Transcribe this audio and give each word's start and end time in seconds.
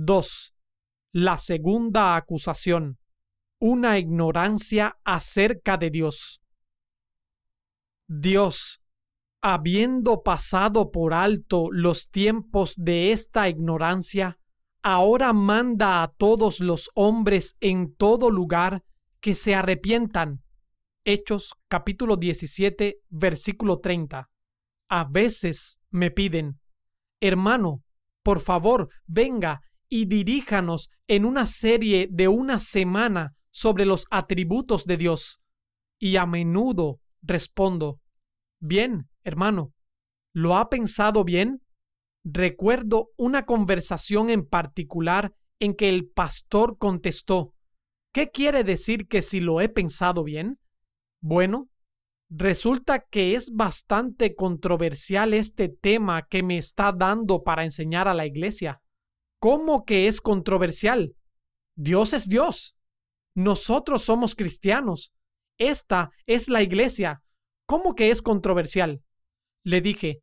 2. 0.00 0.54
La 1.12 1.38
segunda 1.38 2.14
acusación. 2.14 2.98
Una 3.58 3.98
ignorancia 3.98 4.96
acerca 5.02 5.76
de 5.76 5.90
Dios. 5.90 6.40
Dios, 8.06 8.80
habiendo 9.42 10.22
pasado 10.22 10.92
por 10.92 11.14
alto 11.14 11.66
los 11.72 12.10
tiempos 12.10 12.74
de 12.76 13.10
esta 13.10 13.48
ignorancia, 13.48 14.38
ahora 14.84 15.32
manda 15.32 16.04
a 16.04 16.12
todos 16.12 16.60
los 16.60 16.90
hombres 16.94 17.56
en 17.58 17.92
todo 17.92 18.30
lugar 18.30 18.84
que 19.18 19.34
se 19.34 19.56
arrepientan. 19.56 20.44
Hechos 21.02 21.54
capítulo 21.66 22.16
17 22.16 23.00
versículo 23.08 23.80
30. 23.80 24.30
A 24.90 25.04
veces 25.06 25.80
me 25.90 26.12
piden, 26.12 26.60
hermano, 27.20 27.82
por 28.22 28.38
favor, 28.38 28.90
venga 29.04 29.62
y 29.88 30.06
diríjanos 30.06 30.90
en 31.06 31.24
una 31.24 31.46
serie 31.46 32.08
de 32.10 32.28
una 32.28 32.60
semana 32.60 33.34
sobre 33.50 33.86
los 33.86 34.06
atributos 34.10 34.84
de 34.84 34.96
Dios. 34.96 35.40
Y 35.98 36.16
a 36.16 36.26
menudo 36.26 37.00
respondo, 37.22 38.00
bien, 38.60 39.08
hermano, 39.22 39.72
¿lo 40.32 40.56
ha 40.56 40.68
pensado 40.68 41.24
bien? 41.24 41.62
Recuerdo 42.24 43.10
una 43.16 43.46
conversación 43.46 44.30
en 44.30 44.46
particular 44.46 45.32
en 45.58 45.74
que 45.74 45.88
el 45.88 46.08
pastor 46.08 46.78
contestó, 46.78 47.54
¿qué 48.12 48.30
quiere 48.30 48.64
decir 48.64 49.08
que 49.08 49.22
si 49.22 49.40
lo 49.40 49.60
he 49.60 49.68
pensado 49.68 50.22
bien? 50.22 50.58
Bueno, 51.20 51.68
resulta 52.30 53.00
que 53.00 53.34
es 53.34 53.52
bastante 53.52 54.34
controversial 54.34 55.34
este 55.34 55.68
tema 55.68 56.28
que 56.28 56.42
me 56.42 56.58
está 56.58 56.92
dando 56.92 57.42
para 57.42 57.64
enseñar 57.64 58.06
a 58.06 58.14
la 58.14 58.26
iglesia. 58.26 58.82
¿Cómo 59.38 59.84
que 59.84 60.08
es 60.08 60.20
controversial? 60.20 61.14
Dios 61.76 62.12
es 62.12 62.28
Dios. 62.28 62.76
Nosotros 63.34 64.02
somos 64.02 64.34
cristianos. 64.34 65.12
Esta 65.58 66.10
es 66.26 66.48
la 66.48 66.62
iglesia. 66.62 67.22
¿Cómo 67.66 67.94
que 67.94 68.10
es 68.10 68.20
controversial? 68.20 69.02
Le 69.62 69.80
dije, 69.80 70.22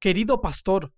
querido 0.00 0.40
pastor, 0.40 0.94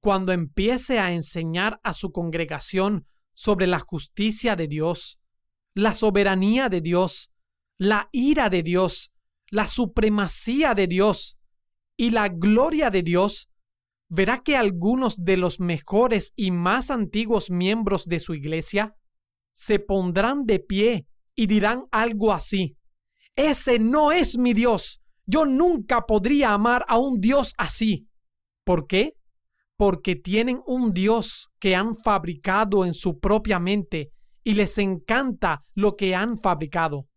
cuando 0.00 0.32
empiece 0.32 0.98
a 0.98 1.12
enseñar 1.12 1.80
a 1.82 1.92
su 1.92 2.12
congregación 2.12 3.06
sobre 3.34 3.66
la 3.66 3.80
justicia 3.80 4.56
de 4.56 4.68
Dios, 4.68 5.18
la 5.74 5.94
soberanía 5.94 6.68
de 6.68 6.80
Dios, 6.80 7.30
la 7.78 8.08
ira 8.12 8.48
de 8.48 8.62
Dios, 8.62 9.12
la 9.48 9.66
supremacía 9.66 10.74
de 10.74 10.86
Dios 10.86 11.38
y 11.96 12.10
la 12.10 12.28
gloria 12.28 12.90
de 12.90 13.02
Dios, 13.02 13.50
verá 14.14 14.42
que 14.44 14.56
algunos 14.56 15.24
de 15.24 15.36
los 15.36 15.58
mejores 15.58 16.32
y 16.36 16.52
más 16.52 16.90
antiguos 16.90 17.50
miembros 17.50 18.06
de 18.06 18.20
su 18.20 18.34
iglesia 18.34 18.94
se 19.52 19.80
pondrán 19.80 20.46
de 20.46 20.60
pie 20.60 21.06
y 21.34 21.48
dirán 21.48 21.86
algo 21.90 22.32
así. 22.32 22.76
Ese 23.34 23.80
no 23.80 24.12
es 24.12 24.38
mi 24.38 24.54
Dios. 24.54 25.00
Yo 25.26 25.46
nunca 25.46 26.06
podría 26.06 26.54
amar 26.54 26.84
a 26.86 26.96
un 26.98 27.20
Dios 27.20 27.54
así. 27.58 28.06
¿Por 28.62 28.86
qué? 28.86 29.14
Porque 29.76 30.14
tienen 30.14 30.60
un 30.64 30.92
Dios 30.92 31.50
que 31.58 31.74
han 31.74 31.96
fabricado 31.96 32.84
en 32.84 32.94
su 32.94 33.18
propia 33.18 33.58
mente 33.58 34.12
y 34.44 34.54
les 34.54 34.78
encanta 34.78 35.64
lo 35.74 35.96
que 35.96 36.14
han 36.14 36.38
fabricado. 36.38 37.08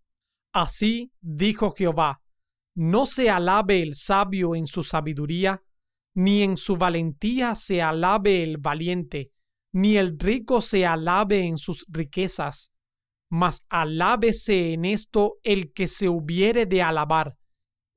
Así 0.51 1.11
dijo 1.21 1.75
Jehová, 1.77 2.21
no 2.73 3.05
se 3.05 3.29
alabe 3.29 3.83
el 3.83 3.95
sabio 3.95 4.55
en 4.55 4.65
su 4.65 4.81
sabiduría, 4.81 5.61
ni 6.17 6.41
en 6.41 6.57
su 6.57 6.75
valentía 6.75 7.53
se 7.55 7.81
alabe 7.81 8.41
el 8.41 8.57
valiente, 8.57 9.29
ni 9.71 9.97
el 9.97 10.17
rico 10.17 10.61
se 10.61 10.85
alabe 10.85 11.43
en 11.43 11.57
sus 11.57 11.85
riquezas, 11.87 12.71
mas 13.29 13.63
alábese 13.69 14.73
en 14.73 14.85
esto 14.85 15.35
el 15.43 15.71
que 15.71 15.87
se 15.87 16.09
hubiere 16.09 16.65
de 16.65 16.81
alabar, 16.81 17.37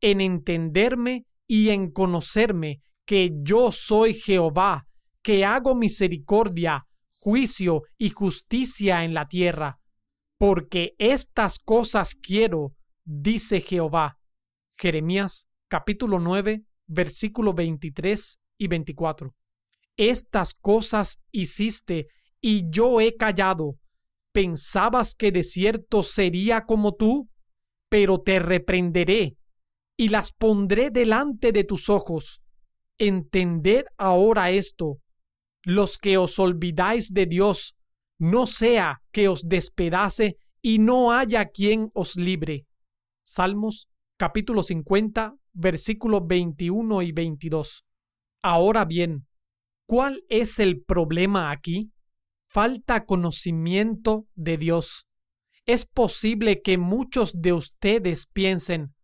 en 0.03 0.21
entenderme 0.21 1.25
y 1.47 1.71
en 1.71 1.91
conocerme 1.91 2.83
que 3.07 3.31
yo 3.43 3.73
soy 3.73 4.15
Jehová, 4.15 4.87
que 5.23 5.45
hago 5.45 5.75
misericordia, 5.75 6.87
juicio 7.17 7.85
y 7.97 8.11
justicia 8.11 9.05
en 9.05 9.15
la 9.15 9.29
tierra 9.29 9.81
porque 10.41 10.95
estas 10.97 11.59
cosas 11.59 12.15
quiero, 12.15 12.75
dice 13.05 13.61
Jehová. 13.61 14.19
Jeremías 14.79 15.51
capítulo 15.69 16.19
9, 16.19 16.65
versículo 16.91 17.55
23 17.55 18.39
y 18.59 18.69
24. 18.69 19.35
Estas 19.97 20.55
cosas 20.55 21.19
hiciste 21.31 22.09
y 22.41 22.69
yo 22.69 23.01
he 23.01 23.17
callado. 23.17 23.77
¿Pensabas 24.33 25.15
que 25.15 25.33
de 25.33 25.43
cierto 25.43 26.03
sería 26.03 26.65
como 26.65 26.95
tú? 26.95 27.29
Pero 27.89 28.21
te 28.21 28.39
reprenderé 28.39 29.37
y 29.97 30.09
las 30.09 30.33
pondré 30.33 30.91
delante 30.91 31.53
de 31.53 31.65
tus 31.65 31.89
ojos. 31.89 32.41
Entended 32.99 33.85
ahora 33.97 34.51
esto. 34.51 34.99
Los 35.63 35.99
que 35.99 36.17
os 36.17 36.39
olvidáis 36.39 37.13
de 37.13 37.27
Dios, 37.27 37.77
no 38.19 38.47
sea 38.47 39.03
que 39.13 39.29
os 39.29 39.49
despedace 39.49 40.37
y 40.63 40.79
no 40.79 41.13
haya 41.13 41.47
quien 41.47 41.91
os 41.95 42.17
libre. 42.17 42.67
Salmos 43.25 43.89
capítulo 44.17 44.63
50, 44.63 45.35
versículos 45.53 46.23
21 46.27 47.03
y 47.03 47.13
22. 47.13 47.85
Ahora 48.43 48.85
bien, 48.85 49.27
¿cuál 49.87 50.23
es 50.29 50.59
el 50.59 50.83
problema 50.83 51.51
aquí? 51.51 51.93
Falta 52.49 53.05
conocimiento 53.05 54.27
de 54.35 54.57
Dios. 54.57 55.07
Es 55.67 55.85
posible 55.85 56.63
que 56.63 56.79
muchos 56.79 57.33
de 57.35 57.53
ustedes 57.53 58.27
piensen, 58.27 58.95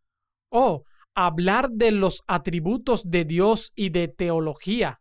oh, 0.50 0.82
hablar 1.14 1.70
de 1.70 1.92
los 1.92 2.22
atributos 2.26 3.02
de 3.04 3.24
Dios 3.24 3.72
y 3.74 3.90
de 3.90 4.08
teología. 4.08 5.00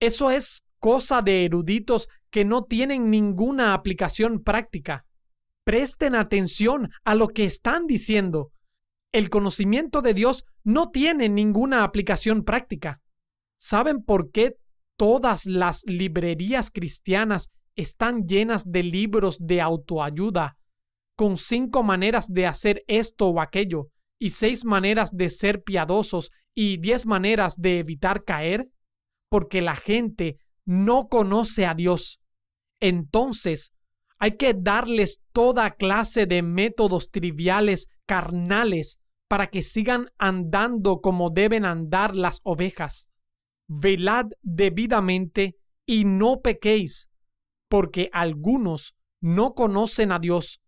Eso 0.00 0.30
es 0.30 0.64
cosa 0.78 1.22
de 1.22 1.44
eruditos 1.44 2.08
que 2.30 2.44
no 2.44 2.64
tienen 2.64 3.10
ninguna 3.10 3.72
aplicación 3.72 4.42
práctica. 4.42 5.06
Presten 5.64 6.14
atención 6.14 6.90
a 7.04 7.14
lo 7.14 7.28
que 7.28 7.44
están 7.44 7.86
diciendo. 7.86 8.52
El 9.12 9.30
conocimiento 9.30 10.02
de 10.02 10.14
Dios 10.14 10.44
no 10.66 10.90
tiene 10.90 11.28
ninguna 11.28 11.84
aplicación 11.84 12.42
práctica. 12.42 13.00
¿Saben 13.58 14.02
por 14.02 14.32
qué 14.32 14.56
todas 14.98 15.46
las 15.46 15.82
librerías 15.86 16.70
cristianas 16.70 17.50
están 17.76 18.26
llenas 18.26 18.70
de 18.70 18.82
libros 18.82 19.38
de 19.40 19.60
autoayuda, 19.60 20.58
con 21.16 21.36
cinco 21.36 21.82
maneras 21.82 22.26
de 22.28 22.46
hacer 22.46 22.82
esto 22.88 23.28
o 23.28 23.40
aquello, 23.40 23.88
y 24.18 24.30
seis 24.30 24.64
maneras 24.64 25.16
de 25.16 25.30
ser 25.30 25.62
piadosos 25.62 26.32
y 26.54 26.78
diez 26.78 27.06
maneras 27.06 27.56
de 27.56 27.78
evitar 27.78 28.24
caer? 28.24 28.68
Porque 29.30 29.60
la 29.60 29.76
gente 29.76 30.38
no 30.64 31.08
conoce 31.08 31.64
a 31.64 31.74
Dios 31.74 32.20
entonces 32.80 33.72
hay 34.18 34.36
que 34.36 34.54
darles 34.54 35.22
toda 35.32 35.72
clase 35.72 36.26
de 36.26 36.42
métodos 36.42 37.10
triviales, 37.10 37.88
carnales, 38.06 38.98
para 39.28 39.48
que 39.48 39.62
sigan 39.62 40.08
andando 40.18 41.00
como 41.00 41.30
deben 41.30 41.64
andar 41.64 42.16
las 42.16 42.40
ovejas. 42.44 43.08
Velad 43.68 44.26
debidamente 44.42 45.56
y 45.84 46.04
no 46.04 46.40
pequéis, 46.40 47.08
porque 47.68 48.08
algunos 48.12 48.94
no 49.20 49.54
conocen 49.54 50.12
a 50.12 50.18
Dios. 50.18 50.60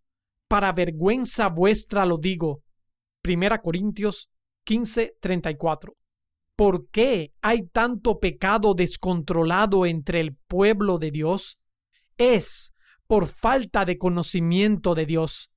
Para 0.48 0.72
vergüenza 0.72 1.48
vuestra 1.48 2.06
lo 2.06 2.18
digo. 2.18 2.62
Primera 3.22 3.62
Corintios 3.62 4.30
15:34. 4.64 5.94
¿Por 6.56 6.88
qué 6.88 7.32
hay 7.40 7.62
tanto 7.68 8.18
pecado 8.18 8.74
descontrolado 8.74 9.86
entre 9.86 10.20
el 10.20 10.34
pueblo 10.34 10.98
de 10.98 11.10
Dios? 11.12 11.58
es 12.18 12.74
por 13.06 13.28
falta 13.28 13.86
de 13.86 13.96
conocimiento 13.96 14.94
de 14.94 15.06
Dios. 15.06 15.50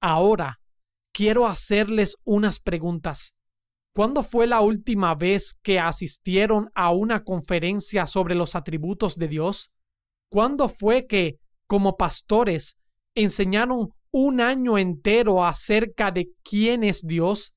Ahora, 0.00 0.60
quiero 1.18 1.48
hacerles 1.48 2.16
unas 2.22 2.60
preguntas. 2.60 3.34
¿Cuándo 3.92 4.22
fue 4.22 4.46
la 4.46 4.60
última 4.60 5.16
vez 5.16 5.58
que 5.64 5.80
asistieron 5.80 6.70
a 6.76 6.92
una 6.92 7.24
conferencia 7.24 8.06
sobre 8.06 8.36
los 8.36 8.54
atributos 8.54 9.16
de 9.16 9.26
Dios? 9.26 9.72
¿Cuándo 10.30 10.68
fue 10.68 11.08
que, 11.08 11.40
como 11.66 11.96
pastores, 11.96 12.76
enseñaron 13.16 13.88
un 14.12 14.40
año 14.40 14.78
entero 14.78 15.44
acerca 15.44 16.12
de 16.12 16.30
quién 16.44 16.84
es 16.84 17.04
Dios? 17.04 17.52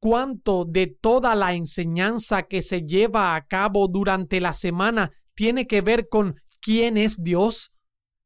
¿Cuánto 0.00 0.64
de 0.64 0.88
toda 0.88 1.36
la 1.36 1.54
enseñanza 1.54 2.42
que 2.42 2.60
se 2.60 2.82
lleva 2.82 3.36
a 3.36 3.46
cabo 3.46 3.86
durante 3.86 4.40
la 4.40 4.52
semana 4.52 5.12
tiene 5.36 5.68
que 5.68 5.80
ver 5.80 6.08
con 6.08 6.40
quién 6.60 6.96
es 6.96 7.22
Dios? 7.22 7.70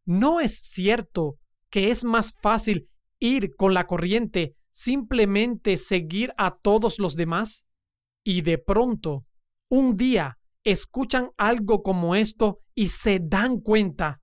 ¿No 0.06 0.40
es 0.40 0.58
cierto 0.58 1.36
que 1.68 1.90
es 1.90 2.02
más 2.02 2.32
fácil 2.40 2.88
ir 3.18 3.54
con 3.56 3.74
la 3.74 3.86
corriente, 3.86 4.56
simplemente 4.70 5.76
seguir 5.76 6.32
a 6.36 6.56
todos 6.56 6.98
los 6.98 7.16
demás? 7.16 7.64
Y 8.24 8.42
de 8.42 8.58
pronto, 8.58 9.24
un 9.68 9.96
día, 9.96 10.38
escuchan 10.64 11.30
algo 11.36 11.82
como 11.82 12.14
esto 12.14 12.58
y 12.74 12.88
se 12.88 13.20
dan 13.20 13.60
cuenta. 13.60 14.20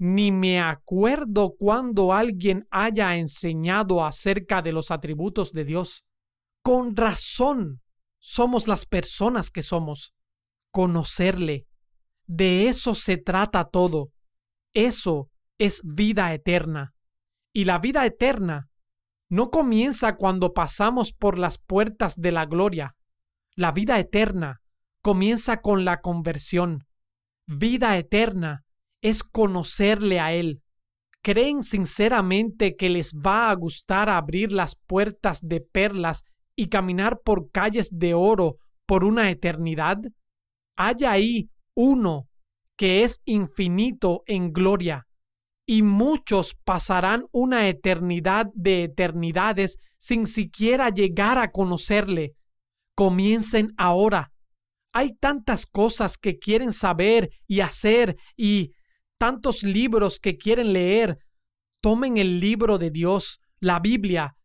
ni 0.00 0.30
me 0.30 0.60
acuerdo 0.60 1.56
cuando 1.58 2.12
alguien 2.12 2.68
haya 2.70 3.16
enseñado 3.16 4.04
acerca 4.04 4.62
de 4.62 4.70
los 4.70 4.92
atributos 4.92 5.50
de 5.52 5.64
Dios. 5.64 6.04
Con 6.62 6.94
razón 6.94 7.80
somos 8.20 8.68
las 8.68 8.86
personas 8.86 9.50
que 9.50 9.62
somos. 9.62 10.14
Conocerle. 10.70 11.66
De 12.26 12.68
eso 12.68 12.94
se 12.94 13.16
trata 13.16 13.64
todo. 13.64 14.12
Eso 14.72 15.30
es 15.58 15.80
vida 15.82 16.32
eterna. 16.32 16.94
Y 17.52 17.64
la 17.64 17.80
vida 17.80 18.06
eterna 18.06 18.68
no 19.28 19.50
comienza 19.50 20.16
cuando 20.16 20.54
pasamos 20.54 21.12
por 21.12 21.38
las 21.38 21.58
puertas 21.58 22.20
de 22.20 22.32
la 22.32 22.46
gloria. 22.46 22.96
La 23.54 23.72
vida 23.72 23.98
eterna 23.98 24.60
comienza 25.02 25.60
con 25.60 25.84
la 25.84 26.00
conversión. 26.00 26.86
Vida 27.46 27.96
eterna 27.96 28.64
es 29.02 29.22
conocerle 29.22 30.20
a 30.20 30.32
Él. 30.32 30.62
¿Creen 31.22 31.62
sinceramente 31.62 32.76
que 32.76 32.88
les 32.88 33.14
va 33.14 33.50
a 33.50 33.54
gustar 33.54 34.08
abrir 34.08 34.52
las 34.52 34.76
puertas 34.76 35.40
de 35.42 35.60
perlas 35.60 36.24
y 36.54 36.68
caminar 36.68 37.20
por 37.24 37.50
calles 37.50 37.90
de 37.92 38.14
oro 38.14 38.56
por 38.86 39.04
una 39.04 39.30
eternidad? 39.30 39.98
Hay 40.76 41.04
ahí 41.04 41.50
uno 41.74 42.28
que 42.76 43.02
es 43.02 43.20
infinito 43.24 44.22
en 44.26 44.52
gloria, 44.52 45.07
y 45.70 45.82
muchos 45.82 46.56
pasarán 46.64 47.26
una 47.30 47.68
eternidad 47.68 48.46
de 48.54 48.84
eternidades 48.84 49.76
sin 49.98 50.26
siquiera 50.26 50.88
llegar 50.88 51.36
a 51.36 51.50
conocerle. 51.50 52.32
Comiencen 52.94 53.74
ahora. 53.76 54.32
Hay 54.94 55.12
tantas 55.12 55.66
cosas 55.66 56.16
que 56.16 56.38
quieren 56.38 56.72
saber 56.72 57.28
y 57.46 57.60
hacer 57.60 58.16
y 58.34 58.72
tantos 59.18 59.62
libros 59.62 60.18
que 60.20 60.38
quieren 60.38 60.72
leer, 60.72 61.18
tomen 61.82 62.16
el 62.16 62.40
libro 62.40 62.78
de 62.78 62.90
Dios, 62.90 63.38
la 63.60 63.78
Biblia, 63.78 64.36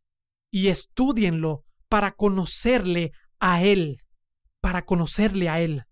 y 0.52 0.68
estudienlo 0.68 1.64
para 1.88 2.12
conocerle 2.12 3.14
a 3.40 3.64
Él, 3.64 3.96
para 4.60 4.84
conocerle 4.84 5.48
a 5.48 5.62
Él. 5.62 5.84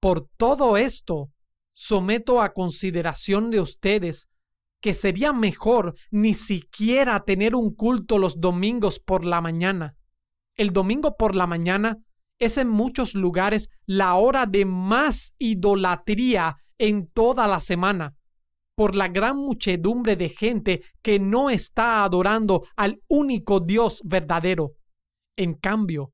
Por 0.00 0.28
todo 0.36 0.76
esto, 0.76 1.30
someto 1.72 2.42
a 2.42 2.52
consideración 2.52 3.50
de 3.50 3.60
ustedes 3.60 4.28
que 4.86 4.94
sería 4.94 5.32
mejor 5.32 5.96
ni 6.12 6.32
siquiera 6.32 7.24
tener 7.24 7.56
un 7.56 7.74
culto 7.74 8.18
los 8.18 8.40
domingos 8.40 9.00
por 9.00 9.24
la 9.24 9.40
mañana. 9.40 9.96
El 10.54 10.72
domingo 10.72 11.16
por 11.16 11.34
la 11.34 11.48
mañana 11.48 11.98
es 12.38 12.56
en 12.56 12.68
muchos 12.68 13.14
lugares 13.14 13.68
la 13.84 14.14
hora 14.14 14.46
de 14.46 14.64
más 14.64 15.34
idolatría 15.38 16.58
en 16.78 17.08
toda 17.08 17.48
la 17.48 17.58
semana 17.60 18.14
por 18.76 18.94
la 18.94 19.08
gran 19.08 19.38
muchedumbre 19.38 20.14
de 20.14 20.28
gente 20.28 20.84
que 21.02 21.18
no 21.18 21.50
está 21.50 22.04
adorando 22.04 22.62
al 22.76 23.02
único 23.08 23.58
Dios 23.58 24.00
verdadero. 24.04 24.74
En 25.36 25.54
cambio, 25.54 26.12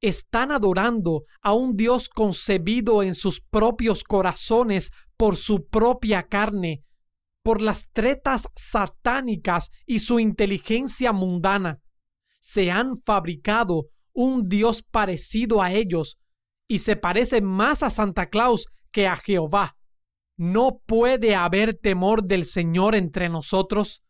están 0.00 0.52
adorando 0.52 1.24
a 1.42 1.52
un 1.52 1.76
Dios 1.76 2.08
concebido 2.08 3.02
en 3.02 3.16
sus 3.16 3.40
propios 3.40 4.04
corazones 4.04 4.92
por 5.16 5.34
su 5.34 5.66
propia 5.66 6.28
carne, 6.28 6.84
por 7.44 7.60
las 7.60 7.90
tretas 7.92 8.48
satánicas 8.56 9.70
y 9.84 9.98
su 9.98 10.18
inteligencia 10.18 11.12
mundana. 11.12 11.82
Se 12.40 12.70
han 12.70 12.96
fabricado 12.96 13.88
un 14.14 14.48
Dios 14.48 14.82
parecido 14.82 15.60
a 15.60 15.70
ellos 15.70 16.18
y 16.66 16.78
se 16.78 16.96
parece 16.96 17.42
más 17.42 17.82
a 17.82 17.90
Santa 17.90 18.30
Claus 18.30 18.68
que 18.90 19.06
a 19.06 19.16
Jehová. 19.16 19.76
No 20.38 20.80
puede 20.86 21.34
haber 21.34 21.74
temor 21.74 22.24
del 22.24 22.46
Señor 22.46 22.94
entre 22.94 23.28
nosotros, 23.28 24.02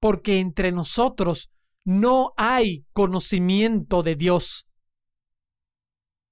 porque 0.00 0.40
entre 0.40 0.72
nosotros 0.72 1.50
no 1.84 2.32
hay 2.36 2.84
conocimiento 2.92 4.02
de 4.02 4.16
Dios. 4.16 4.66